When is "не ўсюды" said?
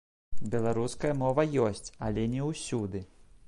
2.33-2.99